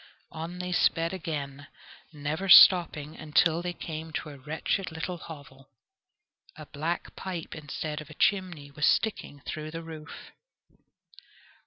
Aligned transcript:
On 0.31 0.57
they 0.57 0.71
sped 0.71 1.13
again, 1.13 1.67
never 2.11 2.49
stopping 2.49 3.15
until 3.15 3.61
they 3.61 3.71
came 3.71 4.11
to 4.13 4.29
a 4.31 4.37
wretched 4.39 4.91
little 4.91 5.19
hovel. 5.19 5.69
A 6.55 6.65
black 6.65 7.15
pipe 7.15 7.53
instead 7.53 8.01
of 8.01 8.09
a 8.09 8.15
chimney 8.15 8.71
was 8.71 8.87
sticking 8.87 9.41
through 9.41 9.69
the 9.69 9.83
roof. 9.83 10.31